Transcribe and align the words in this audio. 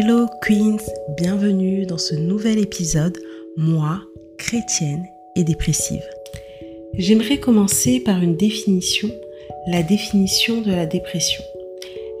Hello 0.00 0.28
Queens, 0.42 0.78
bienvenue 1.16 1.84
dans 1.84 1.98
ce 1.98 2.14
nouvel 2.14 2.60
épisode, 2.60 3.18
moi, 3.56 4.00
chrétienne 4.38 5.04
et 5.34 5.42
dépressive. 5.42 6.04
J'aimerais 6.94 7.40
commencer 7.40 7.98
par 7.98 8.22
une 8.22 8.36
définition, 8.36 9.10
la 9.66 9.82
définition 9.82 10.60
de 10.60 10.70
la 10.70 10.86
dépression. 10.86 11.42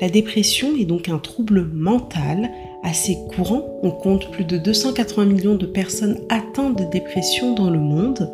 La 0.00 0.08
dépression 0.08 0.76
est 0.76 0.86
donc 0.86 1.08
un 1.08 1.20
trouble 1.20 1.70
mental 1.72 2.50
assez 2.82 3.16
courant. 3.36 3.62
On 3.84 3.92
compte 3.92 4.32
plus 4.32 4.44
de 4.44 4.58
280 4.58 5.26
millions 5.26 5.54
de 5.54 5.66
personnes 5.66 6.18
atteintes 6.30 6.80
de 6.80 6.90
dépression 6.90 7.54
dans 7.54 7.70
le 7.70 7.78
monde 7.78 8.28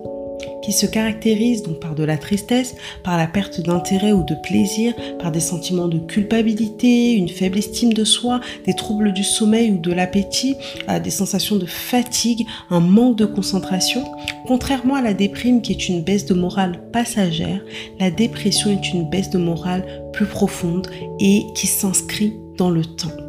qui 0.63 0.73
se 0.73 0.87
caractérise 0.87 1.63
donc 1.63 1.81
par 1.81 1.95
de 1.95 2.05
la 2.05 2.17
tristesse, 2.17 2.75
par 3.03 3.17
la 3.17 3.27
perte 3.27 3.61
d'intérêt 3.61 4.13
ou 4.13 4.23
de 4.25 4.35
plaisir, 4.35 4.95
par 5.19 5.33
des 5.33 5.41
sentiments 5.41 5.89
de 5.89 5.99
culpabilité, 5.99 7.13
une 7.13 7.29
faible 7.29 7.59
estime 7.59 7.93
de 7.93 8.05
soi, 8.05 8.41
des 8.67 8.75
troubles 8.75 9.13
du 9.13 9.25
sommeil 9.25 9.71
ou 9.73 9.79
de 9.79 9.93
l'appétit, 9.93 10.57
euh, 10.89 10.99
des 10.99 11.11
sensations 11.11 11.57
de 11.57 11.67
fatigue, 11.67 12.47
un 12.71 12.81
manque 12.81 13.17
de 13.17 13.27
concentration. 13.27 14.05
Contrairement 14.47 14.97
à 14.97 15.03
la 15.03 15.15
déprime 15.15 15.63
qui 15.63 15.73
est 15.73 15.89
une 15.89 16.03
baisse 16.03 16.27
de 16.27 16.35
morale 16.35 16.81
passagère, 16.93 17.63
la 17.99 18.11
dépression 18.11 18.71
est 18.71 18.93
une 18.93 19.09
baisse 19.09 19.31
de 19.31 19.39
morale 19.39 19.85
plus 20.13 20.27
profonde 20.27 20.89
et 21.21 21.47
qui 21.55 21.67
s'inscrit 21.67 22.35
dans 22.57 22.71
le 22.71 22.85
temps. 22.85 23.24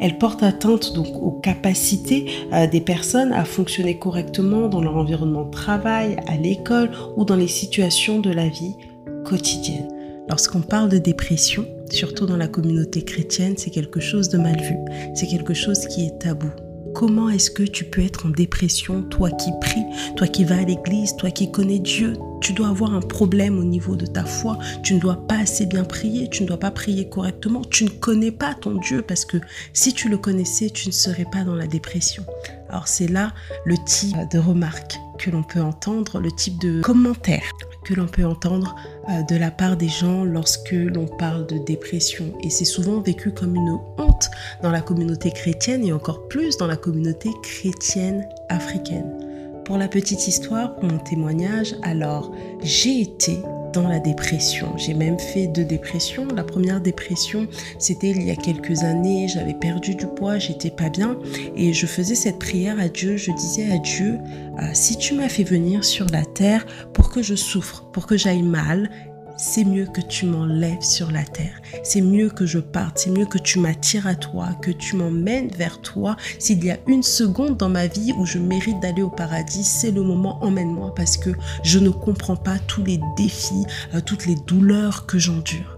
Elle 0.00 0.18
porte 0.18 0.42
atteinte 0.42 0.94
donc 0.94 1.08
aux 1.22 1.32
capacités 1.32 2.30
euh, 2.52 2.66
des 2.66 2.80
personnes 2.80 3.32
à 3.32 3.44
fonctionner 3.44 3.98
correctement 3.98 4.68
dans 4.68 4.82
leur 4.82 4.96
environnement 4.96 5.44
de 5.44 5.50
travail, 5.50 6.16
à 6.26 6.36
l'école 6.36 6.90
ou 7.16 7.24
dans 7.24 7.36
les 7.36 7.48
situations 7.48 8.20
de 8.20 8.30
la 8.30 8.48
vie 8.48 8.76
quotidienne. 9.24 9.88
Lorsqu'on 10.28 10.60
parle 10.60 10.88
de 10.88 10.98
dépression, 10.98 11.66
surtout 11.90 12.26
dans 12.26 12.36
la 12.36 12.48
communauté 12.48 13.02
chrétienne, 13.02 13.54
c'est 13.56 13.70
quelque 13.70 14.00
chose 14.00 14.28
de 14.28 14.38
mal 14.38 14.60
vu. 14.60 14.76
C'est 15.14 15.28
quelque 15.28 15.54
chose 15.54 15.86
qui 15.86 16.06
est 16.06 16.18
tabou. 16.18 16.50
Comment 16.94 17.28
est-ce 17.28 17.50
que 17.50 17.62
tu 17.62 17.84
peux 17.84 18.02
être 18.02 18.26
en 18.26 18.30
dépression, 18.30 19.02
toi 19.02 19.30
qui 19.30 19.50
pries, 19.60 19.84
toi 20.16 20.26
qui 20.26 20.44
vas 20.44 20.58
à 20.58 20.64
l'église, 20.64 21.14
toi 21.16 21.30
qui 21.30 21.50
connais 21.50 21.78
Dieu? 21.78 22.14
Tu 22.40 22.52
dois 22.52 22.68
avoir 22.68 22.94
un 22.94 23.00
problème 23.00 23.58
au 23.58 23.64
niveau 23.64 23.96
de 23.96 24.06
ta 24.06 24.24
foi. 24.24 24.58
Tu 24.82 24.94
ne 24.94 25.00
dois 25.00 25.26
pas 25.26 25.38
assez 25.38 25.66
bien 25.66 25.84
prier, 25.84 26.28
tu 26.28 26.42
ne 26.42 26.48
dois 26.48 26.58
pas 26.58 26.70
prier 26.70 27.08
correctement. 27.08 27.62
Tu 27.62 27.84
ne 27.84 27.90
connais 27.90 28.30
pas 28.30 28.54
ton 28.54 28.74
Dieu 28.74 29.02
parce 29.02 29.24
que 29.24 29.38
si 29.72 29.92
tu 29.92 30.08
le 30.08 30.18
connaissais, 30.18 30.70
tu 30.70 30.88
ne 30.88 30.92
serais 30.92 31.26
pas 31.30 31.44
dans 31.44 31.54
la 31.54 31.66
dépression. 31.66 32.24
Alors 32.68 32.88
c'est 32.88 33.08
là 33.08 33.32
le 33.64 33.76
type 33.86 34.16
de 34.30 34.38
remarque 34.38 34.98
que 35.18 35.30
l'on 35.30 35.42
peut 35.42 35.62
entendre, 35.62 36.20
le 36.20 36.30
type 36.30 36.60
de 36.60 36.80
commentaire 36.82 37.42
que 37.86 37.94
l'on 37.94 38.06
peut 38.06 38.24
entendre 38.24 38.74
euh, 39.08 39.22
de 39.22 39.36
la 39.36 39.50
part 39.50 39.76
des 39.76 39.88
gens 39.88 40.24
lorsque 40.24 40.72
l'on 40.72 41.06
parle 41.06 41.46
de 41.46 41.58
dépression. 41.58 42.32
Et 42.42 42.50
c'est 42.50 42.64
souvent 42.64 43.00
vécu 43.00 43.30
comme 43.30 43.54
une 43.54 43.78
honte 43.98 44.28
dans 44.62 44.70
la 44.70 44.80
communauté 44.80 45.30
chrétienne 45.30 45.84
et 45.84 45.92
encore 45.92 46.26
plus 46.28 46.56
dans 46.56 46.66
la 46.66 46.76
communauté 46.76 47.30
chrétienne 47.42 48.28
africaine. 48.48 49.25
Pour 49.66 49.78
la 49.78 49.88
petite 49.88 50.28
histoire, 50.28 50.76
pour 50.76 50.84
mon 50.84 50.98
témoignage, 50.98 51.74
alors 51.82 52.30
j'ai 52.62 53.00
été 53.00 53.40
dans 53.72 53.88
la 53.88 53.98
dépression. 53.98 54.68
J'ai 54.76 54.94
même 54.94 55.18
fait 55.18 55.48
deux 55.48 55.64
dépressions. 55.64 56.28
La 56.28 56.44
première 56.44 56.80
dépression, 56.80 57.48
c'était 57.80 58.10
il 58.10 58.22
y 58.22 58.30
a 58.30 58.36
quelques 58.36 58.84
années. 58.84 59.26
J'avais 59.26 59.54
perdu 59.54 59.96
du 59.96 60.06
poids, 60.06 60.38
j'étais 60.38 60.70
pas 60.70 60.88
bien. 60.88 61.18
Et 61.56 61.72
je 61.72 61.86
faisais 61.86 62.14
cette 62.14 62.38
prière 62.38 62.78
à 62.78 62.88
Dieu. 62.88 63.16
Je 63.16 63.32
disais 63.32 63.72
à 63.72 63.78
Dieu, 63.78 64.20
euh, 64.62 64.70
si 64.72 64.96
tu 64.98 65.14
m'as 65.14 65.28
fait 65.28 65.42
venir 65.42 65.84
sur 65.84 66.06
la 66.10 66.24
terre 66.24 66.64
pour 66.92 67.10
que 67.10 67.20
je 67.20 67.34
souffre, 67.34 67.86
pour 67.92 68.06
que 68.06 68.16
j'aille 68.16 68.42
mal, 68.42 68.88
c'est 69.36 69.64
mieux 69.64 69.86
que 69.86 70.00
tu 70.00 70.26
m'enlèves 70.26 70.82
sur 70.82 71.10
la 71.10 71.22
terre. 71.22 71.60
C'est 71.82 72.00
mieux 72.00 72.30
que 72.30 72.46
je 72.46 72.58
parte. 72.58 72.98
C'est 72.98 73.10
mieux 73.10 73.26
que 73.26 73.38
tu 73.38 73.58
m'attires 73.58 74.06
à 74.06 74.14
toi, 74.14 74.48
que 74.62 74.70
tu 74.70 74.96
m'emmènes 74.96 75.50
vers 75.50 75.80
toi. 75.80 76.16
S'il 76.38 76.64
y 76.64 76.70
a 76.70 76.78
une 76.86 77.02
seconde 77.02 77.56
dans 77.56 77.68
ma 77.68 77.86
vie 77.86 78.12
où 78.16 78.26
je 78.26 78.38
mérite 78.38 78.80
d'aller 78.80 79.02
au 79.02 79.10
paradis, 79.10 79.64
c'est 79.64 79.90
le 79.90 80.02
moment. 80.02 80.42
Emmène-moi 80.42 80.94
parce 80.94 81.16
que 81.16 81.30
je 81.62 81.78
ne 81.78 81.90
comprends 81.90 82.36
pas 82.36 82.58
tous 82.66 82.82
les 82.82 83.00
défis, 83.16 83.64
euh, 83.94 84.00
toutes 84.00 84.26
les 84.26 84.36
douleurs 84.46 85.06
que 85.06 85.18
j'endure. 85.18 85.75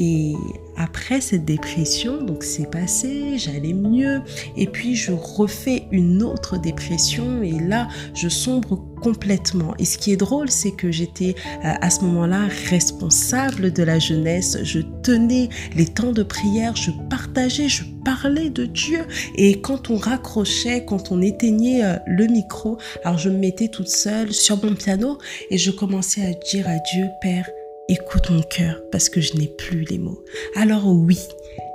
Et 0.00 0.34
après 0.76 1.20
cette 1.20 1.44
dépression, 1.44 2.22
donc 2.22 2.44
c'est 2.44 2.70
passé, 2.70 3.36
j'allais 3.36 3.72
mieux. 3.72 4.20
Et 4.56 4.68
puis 4.68 4.94
je 4.94 5.10
refais 5.10 5.88
une 5.90 6.22
autre 6.22 6.56
dépression 6.56 7.42
et 7.42 7.58
là, 7.58 7.88
je 8.14 8.28
sombre 8.28 8.80
complètement. 9.02 9.74
Et 9.80 9.84
ce 9.84 9.98
qui 9.98 10.12
est 10.12 10.16
drôle, 10.16 10.50
c'est 10.50 10.70
que 10.70 10.92
j'étais 10.92 11.34
euh, 11.64 11.74
à 11.80 11.90
ce 11.90 12.02
moment-là 12.02 12.46
responsable 12.70 13.72
de 13.72 13.82
la 13.82 13.98
jeunesse. 13.98 14.58
Je 14.62 14.78
tenais 15.02 15.48
les 15.74 15.86
temps 15.86 16.12
de 16.12 16.22
prière, 16.22 16.76
je 16.76 16.92
partageais, 17.10 17.68
je 17.68 17.82
parlais 18.04 18.50
de 18.50 18.66
Dieu. 18.66 19.00
Et 19.34 19.60
quand 19.60 19.90
on 19.90 19.96
raccrochait, 19.96 20.84
quand 20.84 21.10
on 21.10 21.20
éteignait 21.20 21.84
euh, 21.84 21.96
le 22.06 22.26
micro, 22.26 22.78
alors 23.04 23.18
je 23.18 23.30
me 23.30 23.38
mettais 23.38 23.66
toute 23.66 23.88
seule 23.88 24.32
sur 24.32 24.62
mon 24.64 24.76
piano 24.76 25.18
et 25.50 25.58
je 25.58 25.72
commençais 25.72 26.24
à 26.24 26.32
dire 26.32 26.68
à 26.68 26.76
Dieu, 26.92 27.08
Père, 27.20 27.48
écoute 27.88 28.28
mon 28.30 28.42
cœur 28.42 28.82
parce 28.92 29.08
que 29.08 29.20
je 29.20 29.34
n'ai 29.34 29.48
plus 29.48 29.84
les 29.84 29.98
mots. 29.98 30.22
Alors 30.54 30.86
oui, 30.88 31.18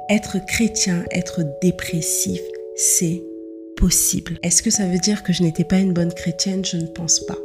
être 0.10 0.38
chrétien, 0.46 1.04
être 1.12 1.42
dépressif, 1.62 2.40
c'est 2.76 3.24
possible. 3.78 4.38
Est-ce 4.44 4.62
que 4.62 4.70
ça 4.70 4.86
veut 4.86 5.00
dire 5.00 5.24
que 5.24 5.34
je 5.34 5.42
n'étais 5.42 5.64
pas 5.64 5.80
une 5.80 5.94
bonne 5.94 6.14
chrétienne? 6.14 6.64
Je 6.64 6.78
ne 6.78 6.86
pense 6.86 7.20
pas. 7.22 7.38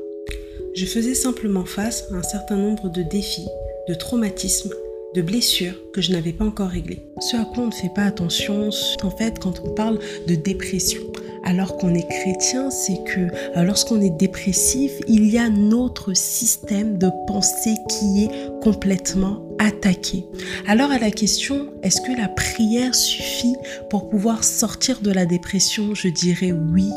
Je 0.74 0.84
faisais 0.84 1.14
simplement 1.14 1.64
face 1.64 2.04
à 2.12 2.16
un 2.16 2.22
certain 2.22 2.56
nombre 2.56 2.90
de 2.90 3.02
défis, 3.02 3.48
de 3.88 3.94
traumatismes, 3.94 4.74
de 5.14 5.22
blessures 5.22 5.74
que 5.92 6.00
je 6.00 6.12
n'avais 6.12 6.32
pas 6.32 6.44
encore 6.44 6.68
réglées. 6.68 7.00
Ce 7.20 7.36
à 7.36 7.44
quoi 7.44 7.64
on 7.64 7.66
ne 7.68 7.72
fait 7.72 7.92
pas 7.94 8.04
attention, 8.04 8.70
en 9.02 9.10
fait, 9.10 9.38
quand 9.38 9.62
on 9.64 9.70
parle 9.74 9.98
de 10.26 10.34
dépression 10.34 11.00
alors 11.44 11.78
qu'on 11.78 11.94
est 11.94 12.06
chrétien, 12.06 12.70
c'est 12.70 13.02
que 13.04 13.20
euh, 13.56 13.62
lorsqu'on 13.62 14.00
est 14.00 14.10
dépressif, 14.10 14.92
il 15.06 15.30
y 15.30 15.38
a 15.38 15.48
notre 15.48 16.12
système 16.12 16.98
de 16.98 17.08
pensée 17.26 17.74
qui 17.88 18.24
est 18.24 18.60
complètement 18.60 19.42
attaqué. 19.58 20.26
Alors 20.66 20.90
à 20.90 20.98
la 20.98 21.10
question, 21.10 21.72
est-ce 21.82 22.00
que 22.00 22.16
la 22.20 22.28
prière 22.28 22.94
suffit 22.94 23.56
pour 23.88 24.10
pouvoir 24.10 24.44
sortir 24.44 25.00
de 25.00 25.10
la 25.10 25.26
dépression? 25.26 25.94
Je 25.94 26.08
dirais 26.08 26.52
oui 26.52 26.90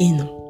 et 0.00 0.08
non. 0.08 0.43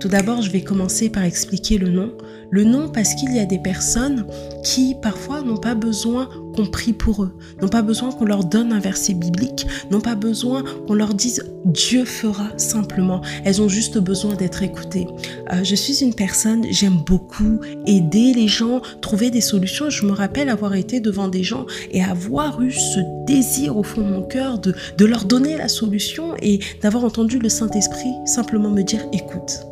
Tout 0.00 0.08
d'abord, 0.08 0.40
je 0.40 0.50
vais 0.50 0.62
commencer 0.62 1.10
par 1.10 1.24
expliquer 1.24 1.76
le 1.76 1.90
nom. 1.90 2.10
Le 2.50 2.64
nom 2.64 2.88
parce 2.88 3.14
qu'il 3.14 3.36
y 3.36 3.38
a 3.38 3.44
des 3.44 3.58
personnes 3.58 4.26
qui 4.64 4.96
parfois 5.00 5.42
n'ont 5.42 5.58
pas 5.58 5.74
besoin 5.74 6.28
qu'on 6.56 6.66
prie 6.66 6.94
pour 6.94 7.22
eux, 7.22 7.36
n'ont 7.60 7.68
pas 7.68 7.82
besoin 7.82 8.10
qu'on 8.10 8.24
leur 8.24 8.44
donne 8.44 8.72
un 8.72 8.80
verset 8.80 9.12
biblique, 9.12 9.66
n'ont 9.90 10.00
pas 10.00 10.14
besoin 10.14 10.64
qu'on 10.86 10.94
leur 10.94 11.12
dise 11.12 11.44
Dieu 11.66 12.06
fera 12.06 12.48
simplement. 12.56 13.20
Elles 13.44 13.60
ont 13.60 13.68
juste 13.68 13.98
besoin 13.98 14.34
d'être 14.34 14.62
écoutées. 14.62 15.06
Euh, 15.52 15.62
je 15.62 15.74
suis 15.74 16.02
une 16.02 16.14
personne, 16.14 16.64
j'aime 16.70 16.96
beaucoup 17.06 17.60
aider 17.86 18.32
les 18.34 18.48
gens, 18.48 18.80
trouver 19.02 19.30
des 19.30 19.42
solutions. 19.42 19.90
Je 19.90 20.06
me 20.06 20.12
rappelle 20.12 20.48
avoir 20.48 20.74
été 20.74 21.00
devant 21.00 21.28
des 21.28 21.44
gens 21.44 21.66
et 21.90 22.02
avoir 22.02 22.62
eu 22.62 22.72
ce 22.72 23.00
désir 23.26 23.76
au 23.76 23.82
fond 23.82 24.00
de 24.00 24.08
mon 24.08 24.22
cœur 24.22 24.58
de, 24.58 24.74
de 24.96 25.04
leur 25.04 25.26
donner 25.26 25.58
la 25.58 25.68
solution 25.68 26.34
et 26.40 26.58
d'avoir 26.80 27.04
entendu 27.04 27.38
le 27.38 27.50
Saint-Esprit 27.50 28.14
simplement 28.24 28.70
me 28.70 28.82
dire 28.82 29.04
écoute. 29.12 29.69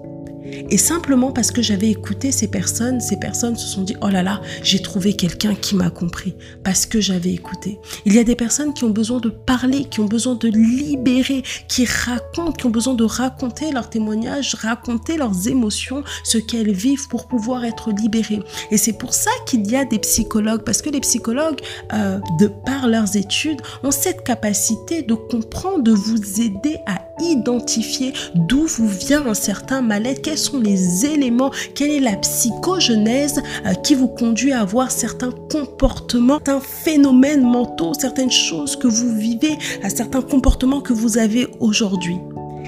Et 0.70 0.78
simplement 0.78 1.32
parce 1.32 1.50
que 1.50 1.62
j'avais 1.62 1.88
écouté 1.88 2.32
ces 2.32 2.48
personnes, 2.48 3.00
ces 3.00 3.16
personnes 3.16 3.56
se 3.56 3.66
sont 3.66 3.82
dit, 3.82 3.96
oh 4.02 4.08
là 4.08 4.22
là, 4.22 4.40
j'ai 4.62 4.80
trouvé 4.80 5.14
quelqu'un 5.14 5.54
qui 5.54 5.74
m'a 5.74 5.90
compris, 5.90 6.34
parce 6.62 6.86
que 6.86 7.00
j'avais 7.00 7.32
écouté. 7.32 7.78
Il 8.04 8.14
y 8.14 8.18
a 8.18 8.24
des 8.24 8.36
personnes 8.36 8.74
qui 8.74 8.84
ont 8.84 8.90
besoin 8.90 9.18
de 9.18 9.30
parler, 9.30 9.84
qui 9.84 10.00
ont 10.00 10.06
besoin 10.06 10.34
de 10.34 10.48
libérer, 10.48 11.42
qui 11.68 11.84
racontent, 11.84 12.52
qui 12.52 12.66
ont 12.66 12.70
besoin 12.70 12.94
de 12.94 13.04
raconter 13.04 13.72
leurs 13.72 13.90
témoignages, 13.90 14.54
raconter 14.54 15.16
leurs 15.16 15.48
émotions, 15.48 16.02
ce 16.24 16.38
qu'elles 16.38 16.72
vivent 16.72 17.08
pour 17.08 17.28
pouvoir 17.28 17.64
être 17.64 17.90
libérées. 17.90 18.42
Et 18.70 18.76
c'est 18.76 18.98
pour 18.98 19.14
ça 19.14 19.30
qu'il 19.46 19.70
y 19.70 19.76
a 19.76 19.84
des 19.84 19.98
psychologues, 19.98 20.62
parce 20.62 20.82
que 20.82 20.90
les 20.90 21.00
psychologues, 21.00 21.60
euh, 21.92 22.18
de 22.38 22.48
par 22.48 22.88
leurs 22.88 23.16
études, 23.16 23.60
ont 23.82 23.90
cette 23.90 24.22
capacité 24.24 25.02
de 25.02 25.14
comprendre, 25.14 25.82
de 25.82 25.92
vous 25.92 26.40
aider 26.40 26.76
à 26.86 27.00
identifier 27.20 28.12
d'où 28.34 28.66
vous 28.66 28.88
vient 28.88 29.26
un 29.26 29.34
certain 29.34 29.82
mal-être, 29.82 30.22
sont 30.48 30.60
les 30.60 31.06
éléments, 31.06 31.50
quelle 31.74 31.90
est 31.90 32.00
la 32.00 32.16
psychogenèse 32.16 33.42
euh, 33.66 33.74
qui 33.74 33.94
vous 33.94 34.08
conduit 34.08 34.52
à 34.52 34.60
avoir 34.60 34.90
certains 34.90 35.32
comportements, 35.50 36.38
certains 36.44 36.60
phénomènes 36.60 37.42
mentaux, 37.42 37.94
certaines 37.94 38.30
choses 38.30 38.76
que 38.76 38.88
vous 38.88 39.14
vivez, 39.14 39.58
certains 39.88 40.22
comportements 40.22 40.80
que 40.80 40.92
vous 40.92 41.18
avez 41.18 41.48
aujourd'hui. 41.60 42.18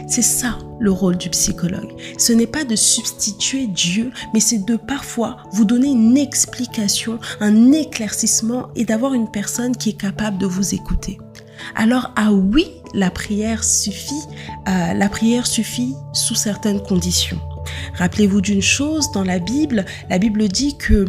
C'est 0.07 0.23
ça 0.23 0.59
le 0.81 0.91
rôle 0.91 1.17
du 1.17 1.29
psychologue. 1.31 1.93
Ce 2.19 2.33
n'est 2.33 2.47
pas 2.47 2.65
de 2.65 2.75
substituer 2.75 3.67
Dieu, 3.67 4.11
mais 4.33 4.41
c'est 4.41 4.65
de 4.65 4.77
parfois 4.77 5.37
vous 5.53 5.65
donner 5.65 5.89
une 5.89 6.17
explication, 6.17 7.19
un 7.41 7.73
éclaircissement 7.73 8.69
et 8.75 8.85
d'avoir 8.85 9.15
une 9.15 9.31
personne 9.31 9.77
qui 9.77 9.91
est 9.91 10.01
capable 10.01 10.39
de 10.39 10.47
vous 10.47 10.75
écouter. 10.75 11.19
Alors, 11.77 12.13
ah 12.17 12.33
oui, 12.33 12.67
la 12.95 13.11
prière 13.11 13.63
suffit, 13.63 14.23
euh, 14.67 14.95
la 14.95 15.09
prière 15.09 15.47
suffit 15.47 15.95
sous 16.15 16.35
certaines 16.35 16.83
conditions. 16.83 17.39
Rappelez-vous 17.95 18.41
d'une 18.41 18.63
chose, 18.63 19.11
dans 19.13 19.25
la 19.25 19.39
Bible, 19.39 19.85
la 20.09 20.19
Bible 20.19 20.49
dit 20.49 20.77
que 20.77 21.07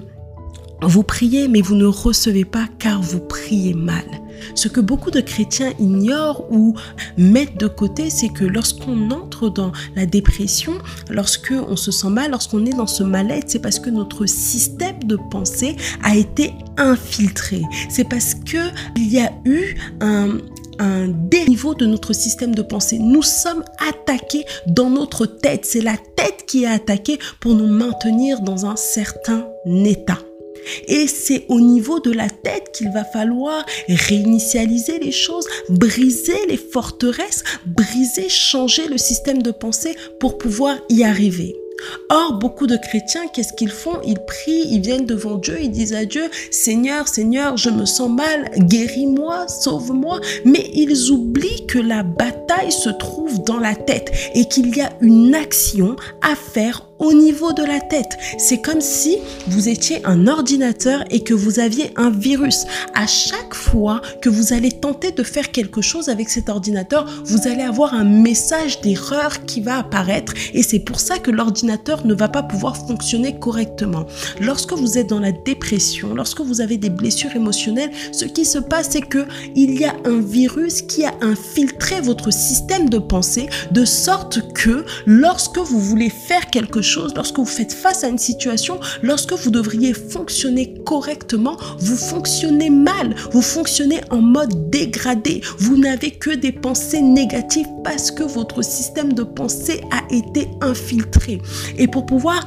Vous 0.82 1.04
priez, 1.04 1.48
mais 1.48 1.62
vous 1.62 1.76
ne 1.76 1.86
recevez 1.86 2.46
pas 2.46 2.68
car 2.80 3.02
vous 3.02 3.20
priez 3.20 3.74
mal. 3.74 4.06
Ce 4.56 4.68
que 4.68 4.80
beaucoup 4.80 5.12
de 5.12 5.22
chrétiens 5.22 5.72
ignorent 5.80 6.46
ou 6.52 6.76
mettent 7.18 7.60
de 7.60 7.68
côté, 7.68 8.10
c'est 8.10 8.30
que 8.30 8.46
lorsqu'on 8.46 9.12
entre 9.12 9.50
dans 9.50 9.72
la 9.96 10.06
dépression, 10.06 10.74
lorsqu'on 11.10 11.76
se 11.76 11.92
sent 11.92 12.10
mal, 12.10 12.32
lorsqu'on 12.32 12.66
est 12.66 12.76
dans 12.76 12.88
ce 12.88 13.04
mal-être, 13.04 13.50
c'est 13.50 13.60
parce 13.60 13.80
que 13.80 13.90
notre 13.90 14.26
système 14.26 15.04
de 15.04 15.18
pensée 15.30 15.76
a 16.04 16.16
été 16.16 16.54
infiltré. 16.78 17.62
C'est 17.90 18.08
parce 18.08 18.36
que 18.36 18.72
il 18.96 19.12
y 19.12 19.20
a 19.20 19.32
eu 19.46 19.76
un, 20.02 20.38
un 20.82 21.08
déniveau 21.08 21.76
de 21.76 21.86
notre 21.86 22.12
système 22.12 22.56
de 22.56 22.64
pensée. 22.64 22.98
Nous 23.00 23.22
sommes 23.22 23.64
attaqués 23.88 24.46
dans 24.68 24.90
notre 24.90 25.26
tête. 25.26 25.64
C'est 25.64 25.82
la 25.82 25.96
tête 26.16 26.46
qui 26.48 26.64
est 26.64 26.68
attaquée 26.68 27.20
pour 27.40 27.54
nous 27.54 27.68
maintenir 27.68 28.42
dans 28.42 28.66
un 28.66 28.76
certain 28.76 29.48
état. 29.86 30.18
Et 30.88 31.08
c'est 31.08 31.46
au 31.50 31.60
niveau 31.60 32.00
de 32.00 32.12
la 32.12 32.30
tête 32.30 32.72
qu'il 32.74 32.92
va 32.92 33.04
falloir 33.04 33.66
réinitialiser 33.88 35.00
les 35.00 35.12
choses, 35.12 35.48
briser 35.70 36.46
les 36.48 36.58
forteresses, 36.58 37.44
briser, 37.66 38.30
changer 38.30 38.88
le 38.88 38.98
système 38.98 39.42
de 39.42 39.52
pensée 39.52 39.96
pour 40.20 40.38
pouvoir 40.38 40.78
y 40.90 41.04
arriver. 41.04 41.61
Or, 42.14 42.34
beaucoup 42.34 42.68
de 42.68 42.76
chrétiens, 42.76 43.28
qu'est-ce 43.32 43.54
qu'ils 43.54 43.72
font? 43.72 44.02
Ils 44.06 44.20
prient, 44.20 44.68
ils 44.70 44.82
viennent 44.82 45.06
devant 45.06 45.38
Dieu, 45.38 45.58
ils 45.62 45.72
disent 45.72 45.94
à 45.94 46.04
Dieu, 46.04 46.30
Seigneur, 46.52 47.08
Seigneur, 47.08 47.56
je 47.56 47.70
me 47.70 47.86
sens 47.86 48.10
mal, 48.10 48.52
guéris-moi, 48.58 49.48
sauve-moi. 49.48 50.20
Mais 50.44 50.70
ils 50.74 51.10
oublient 51.10 51.66
que 51.68 51.80
la 51.80 52.04
bataille 52.04 52.74
se 52.74 52.90
trouve 52.90 53.42
dans 53.46 53.60
la 53.60 53.76
tête 53.76 54.12
et 54.36 54.44
qu'il 54.44 54.76
y 54.76 54.82
a 54.82 54.90
une 55.00 55.34
action 55.34 55.96
à 56.22 56.36
faire 56.36 56.91
au 57.02 57.14
niveau 57.14 57.52
de 57.52 57.64
la 57.64 57.82
tête. 57.82 58.18
C'est 58.38 58.62
comme 58.62 58.80
si 58.80 59.18
vous 59.48 59.68
étiez 59.68 60.06
un 60.06 60.28
ordinateur 60.28 61.04
et 61.10 61.24
que 61.24 61.34
vous 61.34 61.60
aviez 61.60 61.92
un 61.98 62.12
virus. 62.12 62.66
À 62.94 63.08
chaque 63.08 63.56
fois 63.56 64.02
que 64.22 64.30
vous 64.30 64.54
allez 64.54 64.72
tenter 64.72 65.12
de 65.12 65.24
faire 65.24 65.52
quelque 65.52 65.82
chose 65.82 66.10
avec 66.10 66.30
cet 66.30 66.48
ordinateur, 66.48 67.10
vous 67.26 67.48
allez 67.48 67.64
avoir 67.64 67.96
un 67.96 68.04
message 68.04 68.82
d'erreur 68.82 69.46
qui 69.46 69.62
va 69.62 69.80
apparaître 69.80 70.34
et 70.54 70.62
c'est 70.62 70.80
pour 70.80 71.00
ça 71.00 71.18
que 71.18 71.32
l'ordinateur 71.32 72.06
ne 72.06 72.14
va 72.14 72.30
pas 72.30 72.44
pouvoir 72.44 72.78
fonctionner 72.78 73.40
correctement. 73.40 74.06
Lorsque 74.40 74.74
vous 74.74 75.00
êtes 75.00 75.08
dans 75.08 75.20
la 75.20 75.32
dépression, 75.32 76.14
lorsque 76.14 76.42
vous 76.42 76.62
avez 76.62 76.78
des 76.78 76.92
blessures 76.92 77.36
émotionnelles, 77.36 77.92
ce 78.12 78.26
qui 78.26 78.46
se 78.46 78.60
passe 78.60 78.90
c'est 78.92 79.02
que 79.02 79.26
il 79.56 79.80
y 79.80 79.86
a 79.86 79.96
un 80.06 80.20
virus 80.20 80.84
qui 80.84 81.04
a 81.04 81.14
infiltré 81.22 82.00
votre 82.02 82.32
système 82.32 82.90
de 82.90 83.00
pensée 83.00 83.50
de 83.72 83.86
sorte 83.86 84.54
que 84.54 84.86
lorsque 85.08 85.58
vous 85.58 85.80
voulez 85.80 86.10
faire 86.10 86.48
quelque 86.52 86.82
chose 86.82 86.91
lorsque 87.16 87.38
vous 87.38 87.46
faites 87.46 87.74
face 87.74 88.04
à 88.04 88.08
une 88.08 88.18
situation, 88.18 88.80
lorsque 89.02 89.34
vous 89.34 89.50
devriez 89.50 89.94
fonctionner 89.94 90.74
correctement, 90.86 91.58
vous 91.80 91.96
fonctionnez 91.96 92.70
mal, 92.70 93.16
vous 93.32 93.42
fonctionnez 93.42 94.02
en 94.10 94.22
mode 94.22 94.70
dégradé, 94.70 95.42
vous 95.58 95.78
n'avez 95.78 96.12
que 96.12 96.32
des 96.32 96.52
pensées 96.52 97.02
négatives 97.02 97.68
parce 97.84 98.12
que 98.12 98.24
votre 98.24 98.62
système 98.64 99.14
de 99.14 99.24
pensée 99.24 99.82
a 99.92 100.14
été 100.14 100.48
infiltré. 100.62 101.42
Et 101.78 101.88
pour 101.88 102.06
pouvoir 102.06 102.46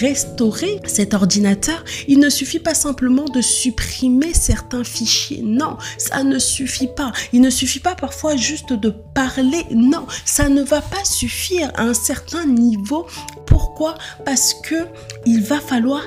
restaurer 0.00 0.80
cet 0.86 1.14
ordinateur, 1.14 1.84
il 2.08 2.18
ne 2.18 2.28
suffit 2.28 2.58
pas 2.58 2.74
simplement 2.74 3.24
de 3.24 3.40
supprimer 3.40 4.32
certains 4.34 4.84
fichiers. 4.84 5.42
Non, 5.44 5.76
ça 5.98 6.22
ne 6.22 6.38
suffit 6.38 6.88
pas. 6.88 7.12
Il 7.32 7.40
ne 7.40 7.50
suffit 7.50 7.80
pas 7.80 7.94
parfois 7.94 8.36
juste 8.36 8.72
de 8.72 8.90
parler. 8.90 9.64
Non, 9.70 10.06
ça 10.24 10.48
ne 10.48 10.62
va 10.62 10.80
pas 10.80 11.04
suffire 11.04 11.70
à 11.76 11.82
un 11.82 11.94
certain 11.94 12.44
niveau 12.46 13.06
pourquoi 13.50 13.96
Parce 14.24 14.54
que 14.54 14.86
il 15.26 15.42
va 15.42 15.60
falloir 15.60 16.02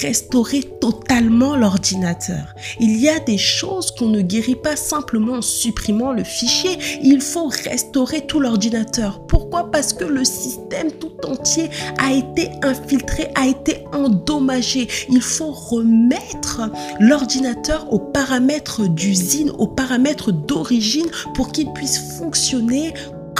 restaurer 0.00 0.62
totalement 0.80 1.56
l'ordinateur. 1.56 2.54
Il 2.80 2.98
y 2.98 3.08
a 3.08 3.18
des 3.18 3.36
choses 3.36 3.90
qu'on 3.90 4.08
ne 4.08 4.22
guérit 4.22 4.54
pas 4.54 4.76
simplement 4.76 5.34
en 5.34 5.42
supprimant 5.42 6.12
le 6.12 6.24
fichier. 6.24 6.78
Il 7.02 7.20
faut 7.20 7.48
restaurer 7.48 8.26
tout 8.26 8.40
l'ordinateur. 8.40 9.26
Pourquoi 9.26 9.70
Parce 9.70 9.92
que 9.92 10.04
le 10.04 10.24
système 10.24 10.92
tout 10.92 11.12
entier 11.26 11.68
a 11.98 12.12
été 12.12 12.50
infiltré, 12.62 13.28
a 13.34 13.46
été 13.46 13.84
endommagé. 13.92 14.88
Il 15.10 15.20
faut 15.20 15.50
remettre 15.50 16.70
l'ordinateur 17.00 17.92
aux 17.92 17.98
paramètres 17.98 18.86
d'usine, 18.86 19.50
aux 19.58 19.66
paramètres 19.66 20.30
d'origine 20.30 21.08
pour 21.34 21.50
qu'il 21.50 21.72
puisse 21.72 22.18
fonctionner 22.18 22.94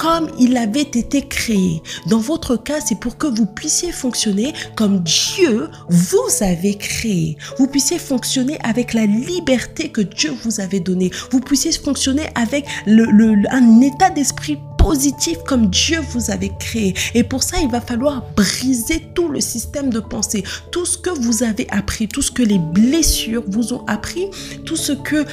comme 0.04 0.28
il 0.38 0.58
avait 0.58 0.82
été 0.82 1.22
créé. 1.26 1.82
Dans 2.04 2.18
votre 2.18 2.56
cas, 2.56 2.82
c'est 2.84 3.00
pour 3.00 3.16
que 3.16 3.26
vous 3.26 3.46
puissiez 3.46 3.90
fonctionner 3.90 4.52
comme 4.76 5.02
Dieu 5.02 5.70
vous 5.88 6.28
avait 6.42 6.74
créé. 6.74 7.38
Vous 7.58 7.68
puissiez 7.68 7.98
fonctionner 7.98 8.58
avec 8.62 8.92
la 8.92 9.06
liberté 9.06 9.88
que 9.88 10.02
Dieu 10.02 10.34
vous 10.44 10.60
avait 10.60 10.80
donnée. 10.80 11.10
Vous 11.30 11.40
puissiez 11.40 11.72
fonctionner 11.72 12.28
avec 12.34 12.66
le, 12.84 13.34
un 13.50 13.80
état 13.80 14.10
d'esprit 14.10 14.58
positif 14.84 15.38
comme 15.46 15.70
Dieu 15.70 15.98
vous 16.10 16.30
avait 16.30 16.52
créé. 16.58 16.94
Et 17.14 17.24
pour 17.24 17.42
ça, 17.42 17.56
il 17.62 17.70
va 17.70 17.80
falloir 17.80 18.22
briser 18.36 19.00
tout 19.14 19.28
le 19.28 19.40
système 19.40 19.88
de 19.88 19.98
pensée, 19.98 20.44
tout 20.70 20.84
ce 20.84 20.98
que 20.98 21.08
vous 21.08 21.42
avez 21.42 21.66
appris, 21.70 22.06
tout 22.06 22.20
ce 22.20 22.30
que 22.30 22.42
les 22.42 22.58
blessures 22.58 23.42
vous 23.48 23.72
ont 23.72 23.86
appris, 23.86 24.26
tout 24.66 24.76
ce 24.76 24.92
que 24.92 25.24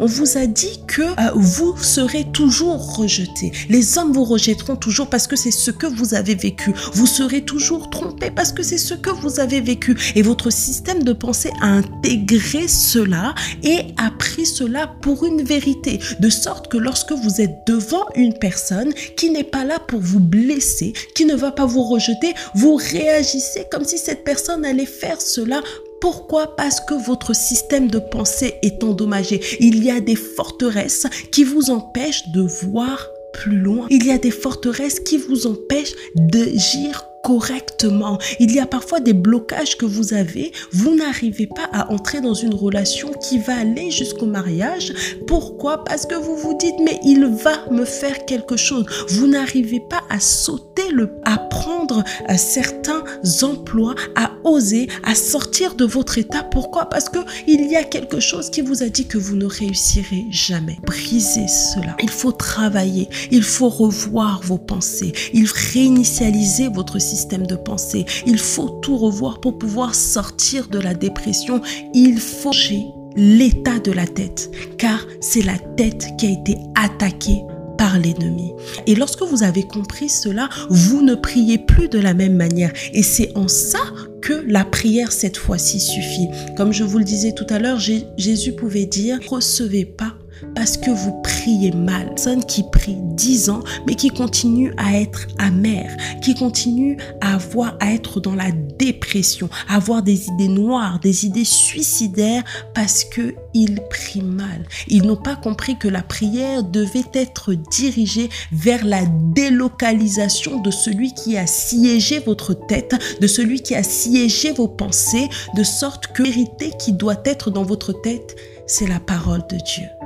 on 0.00 0.06
vous 0.06 0.38
a 0.38 0.46
dit 0.46 0.80
que 0.86 1.02
euh, 1.02 1.30
vous 1.34 1.76
serez 1.76 2.24
toujours 2.32 2.96
rejeté. 2.96 3.52
Les 3.68 3.98
hommes 3.98 4.12
vous 4.12 4.24
rejetteront 4.24 4.76
toujours 4.76 5.08
parce 5.08 5.26
que 5.26 5.36
c'est 5.36 5.50
ce 5.50 5.70
que 5.70 5.86
vous 5.86 6.14
avez 6.14 6.34
vécu. 6.34 6.72
Vous 6.94 7.06
serez 7.06 7.42
toujours 7.42 7.90
trompé 7.90 8.30
parce 8.30 8.52
que 8.52 8.62
c'est 8.62 8.78
ce 8.78 8.94
que 8.94 9.10
vous 9.10 9.38
avez 9.38 9.60
vécu. 9.60 9.96
Et 10.14 10.22
votre 10.22 10.48
système 10.48 11.02
de 11.02 11.12
pensée 11.12 11.50
a 11.60 11.66
intégré 11.66 12.68
cela 12.68 13.34
et 13.62 13.94
a 13.98 14.10
pris 14.10 14.46
cela 14.46 14.86
pour 14.86 15.26
une 15.26 15.42
vérité. 15.42 16.00
De 16.20 16.30
sorte 16.30 16.68
que 16.68 16.78
lorsque 16.78 17.12
vous 17.12 17.42
êtes 17.42 17.66
devant 17.66 18.06
une 18.14 18.32
personne, 18.32 18.93
qui 19.16 19.30
n'est 19.30 19.44
pas 19.44 19.64
là 19.64 19.78
pour 19.78 20.00
vous 20.00 20.20
blesser, 20.20 20.92
qui 21.14 21.24
ne 21.24 21.34
va 21.34 21.52
pas 21.52 21.66
vous 21.66 21.82
rejeter, 21.82 22.34
vous 22.54 22.76
réagissez 22.76 23.66
comme 23.70 23.84
si 23.84 23.98
cette 23.98 24.24
personne 24.24 24.64
allait 24.64 24.86
faire 24.86 25.20
cela 25.20 25.62
pourquoi? 26.00 26.54
Parce 26.54 26.80
que 26.80 26.92
votre 26.92 27.34
système 27.34 27.88
de 27.88 27.98
pensée 27.98 28.56
est 28.60 28.84
endommagé. 28.84 29.40
Il 29.58 29.82
y 29.82 29.90
a 29.90 30.00
des 30.00 30.16
forteresses 30.16 31.06
qui 31.32 31.44
vous 31.44 31.70
empêchent 31.70 32.28
de 32.28 32.42
voir 32.42 33.08
plus 33.32 33.56
loin. 33.56 33.86
Il 33.88 34.04
y 34.04 34.10
a 34.10 34.18
des 34.18 34.30
forteresses 34.30 35.00
qui 35.00 35.16
vous 35.16 35.46
empêchent 35.46 35.94
d'agir 36.14 37.06
correctement. 37.24 38.18
Il 38.38 38.52
y 38.52 38.60
a 38.60 38.66
parfois 38.66 39.00
des 39.00 39.14
blocages 39.14 39.76
que 39.76 39.86
vous 39.86 40.14
avez. 40.14 40.52
Vous 40.72 40.94
n'arrivez 40.94 41.46
pas 41.46 41.68
à 41.72 41.90
entrer 41.90 42.20
dans 42.20 42.34
une 42.34 42.54
relation 42.54 43.12
qui 43.12 43.38
va 43.38 43.56
aller 43.56 43.90
jusqu'au 43.90 44.26
mariage. 44.26 44.92
Pourquoi? 45.26 45.82
Parce 45.84 46.06
que 46.06 46.14
vous 46.14 46.36
vous 46.36 46.56
dites, 46.58 46.76
mais 46.84 47.00
il 47.02 47.24
va 47.26 47.70
me 47.70 47.84
faire 47.84 48.26
quelque 48.26 48.56
chose. 48.56 48.84
Vous 49.08 49.26
n'arrivez 49.26 49.80
pas 49.80 50.02
à 50.10 50.20
sauter 50.20 50.90
le, 50.92 51.10
à 51.24 51.38
prendre 51.38 52.04
euh, 52.28 52.34
certains 52.36 53.02
emplois, 53.42 53.94
à 54.16 54.30
oser, 54.44 54.88
à 55.02 55.14
sortir 55.14 55.74
de 55.74 55.84
votre 55.84 56.18
état. 56.18 56.42
Pourquoi? 56.44 56.86
Parce 56.86 57.08
que 57.08 57.18
il 57.46 57.70
y 57.70 57.76
a 57.76 57.84
quelque 57.84 58.20
chose 58.20 58.50
qui 58.50 58.60
vous 58.60 58.82
a 58.82 58.88
dit 58.88 59.06
que 59.06 59.18
vous 59.18 59.36
ne 59.36 59.46
réussirez 59.46 60.26
jamais. 60.30 60.78
Brisez 60.86 61.48
cela. 61.48 61.96
Il 62.02 62.10
faut 62.10 62.32
travailler. 62.32 63.08
Il 63.30 63.42
faut 63.42 63.68
revoir 63.68 64.40
vos 64.42 64.58
pensées. 64.58 65.12
Il 65.32 65.46
faut 65.46 65.54
réinitialiser 65.74 66.68
votre 66.68 66.98
système 66.98 67.14
système 67.14 67.46
de 67.46 67.56
pensée. 67.56 68.04
Il 68.26 68.38
faut 68.38 68.68
tout 68.82 68.96
revoir 68.98 69.40
pour 69.40 69.56
pouvoir 69.56 69.94
sortir 69.94 70.68
de 70.68 70.78
la 70.78 70.94
dépression. 70.94 71.60
Il 71.94 72.18
faut 72.18 72.52
changer 72.52 72.86
l'état 73.16 73.78
de 73.78 73.92
la 73.92 74.06
tête, 74.06 74.50
car 74.76 75.06
c'est 75.20 75.42
la 75.42 75.56
tête 75.76 76.08
qui 76.18 76.26
a 76.26 76.30
été 76.30 76.58
attaquée 76.74 77.44
par 77.76 77.98
l'ennemi. 77.98 78.52
Et 78.86 78.94
lorsque 78.94 79.22
vous 79.22 79.42
avez 79.42 79.62
compris 79.62 80.08
cela, 80.08 80.48
vous 80.70 81.02
ne 81.02 81.14
priez 81.14 81.58
plus 81.58 81.88
de 81.88 81.98
la 81.98 82.14
même 82.14 82.36
manière. 82.36 82.72
Et 82.92 83.02
c'est 83.02 83.32
en 83.36 83.48
ça 83.48 83.80
que 84.20 84.44
la 84.46 84.64
prière 84.64 85.12
cette 85.12 85.36
fois-ci 85.36 85.80
suffit. 85.80 86.28
Comme 86.56 86.72
je 86.72 86.84
vous 86.84 86.98
le 86.98 87.04
disais 87.04 87.32
tout 87.32 87.46
à 87.50 87.58
l'heure, 87.58 87.78
Jésus 87.78 88.52
pouvait 88.52 88.86
dire, 88.86 89.18
recevez 89.28 89.84
pas 89.84 90.14
parce 90.54 90.76
que 90.76 90.90
vous 90.90 91.20
priez 91.22 91.72
mal. 91.72 92.08
Personne 92.14 92.44
qui 92.44 92.62
prie 92.62 92.96
10 92.98 93.50
ans, 93.50 93.62
mais 93.86 93.94
qui 93.94 94.10
continue 94.10 94.72
à 94.76 94.98
être 94.98 95.26
amère, 95.38 95.94
qui 96.22 96.34
continue 96.34 96.96
à 97.20 97.34
avoir, 97.34 97.76
à 97.80 97.92
être 97.92 98.20
dans 98.20 98.34
la 98.34 98.50
dépression, 98.50 99.48
à 99.68 99.76
avoir 99.76 100.02
des 100.02 100.28
idées 100.28 100.48
noires, 100.48 100.98
des 101.00 101.26
idées 101.26 101.44
suicidaires 101.44 102.42
parce 102.74 103.04
que 103.04 103.34
ils 103.52 103.80
prient 103.90 104.22
mal. 104.22 104.66
Ils 104.88 105.06
n'ont 105.06 105.16
pas 105.16 105.36
compris 105.36 105.78
que 105.78 105.88
la 105.88 106.02
prière 106.02 106.62
devait 106.64 107.04
être 107.12 107.52
dirigée 107.52 108.28
vers 108.52 108.84
la 108.84 109.04
délocalisation 109.06 110.60
de 110.60 110.70
celui 110.70 111.12
qui 111.14 111.36
a 111.36 111.46
siégé 111.46 112.20
votre 112.20 112.54
tête, 112.54 112.96
de 113.20 113.26
celui 113.26 113.60
qui 113.60 113.74
a 113.74 113.82
siégé 113.82 114.52
vos 114.52 114.68
pensées, 114.68 115.28
de 115.56 115.62
sorte 115.62 116.08
que 116.08 116.22
la 116.22 116.30
vérité 116.34 116.72
qui 116.80 116.92
doit 116.92 117.20
être 117.24 117.50
dans 117.50 117.62
votre 117.62 117.92
tête, 117.92 118.34
c'est 118.66 118.88
la 118.88 118.98
parole 118.98 119.42
de 119.48 119.56
Dieu. 119.56 120.03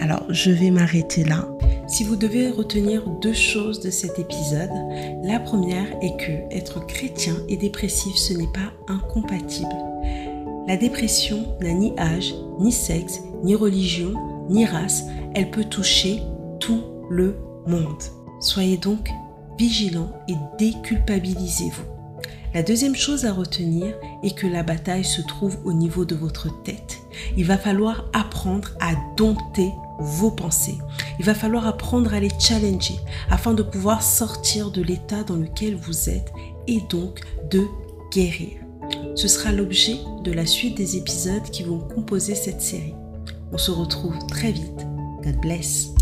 Alors, 0.00 0.24
je 0.30 0.50
vais 0.50 0.70
m'arrêter 0.70 1.24
là. 1.24 1.46
Si 1.86 2.04
vous 2.04 2.16
devez 2.16 2.50
retenir 2.50 3.06
deux 3.20 3.34
choses 3.34 3.80
de 3.80 3.90
cet 3.90 4.18
épisode, 4.18 4.70
la 5.22 5.38
première 5.38 5.88
est 6.00 6.16
que 6.16 6.54
être 6.54 6.86
chrétien 6.86 7.34
et 7.48 7.58
dépressif, 7.58 8.16
ce 8.16 8.32
n'est 8.32 8.50
pas 8.52 8.72
incompatible. 8.88 9.68
La 10.66 10.78
dépression 10.78 11.54
n'a 11.60 11.72
ni 11.74 11.92
âge, 11.98 12.34
ni 12.58 12.72
sexe, 12.72 13.20
ni 13.44 13.54
religion, 13.54 14.14
ni 14.48 14.64
race. 14.64 15.04
Elle 15.34 15.50
peut 15.50 15.64
toucher 15.64 16.22
tout 16.60 16.82
le 17.10 17.36
monde. 17.66 18.02
Soyez 18.40 18.78
donc 18.78 19.10
vigilants 19.58 20.12
et 20.28 20.34
déculpabilisez-vous. 20.58 21.82
La 22.54 22.62
deuxième 22.62 22.96
chose 22.96 23.26
à 23.26 23.32
retenir 23.32 23.94
est 24.22 24.36
que 24.36 24.46
la 24.46 24.62
bataille 24.62 25.04
se 25.04 25.20
trouve 25.22 25.58
au 25.64 25.72
niveau 25.72 26.04
de 26.04 26.14
votre 26.14 26.62
tête. 26.62 26.98
Il 27.36 27.44
va 27.44 27.58
falloir 27.58 28.08
apprendre 28.12 28.70
à 28.80 28.94
dompter 29.16 29.70
vos 30.00 30.30
pensées. 30.30 30.78
Il 31.18 31.24
va 31.24 31.34
falloir 31.34 31.66
apprendre 31.66 32.14
à 32.14 32.20
les 32.20 32.30
challenger 32.38 32.96
afin 33.30 33.54
de 33.54 33.62
pouvoir 33.62 34.02
sortir 34.02 34.70
de 34.70 34.82
l'état 34.82 35.22
dans 35.22 35.36
lequel 35.36 35.76
vous 35.76 36.08
êtes 36.08 36.32
et 36.66 36.80
donc 36.88 37.20
de 37.50 37.66
guérir. 38.10 38.58
Ce 39.14 39.28
sera 39.28 39.52
l'objet 39.52 39.96
de 40.24 40.32
la 40.32 40.46
suite 40.46 40.76
des 40.76 40.96
épisodes 40.96 41.48
qui 41.50 41.62
vont 41.62 41.78
composer 41.80 42.34
cette 42.34 42.62
série. 42.62 42.94
On 43.52 43.58
se 43.58 43.70
retrouve 43.70 44.18
très 44.26 44.52
vite. 44.52 44.86
God 45.22 45.36
bless. 45.40 45.92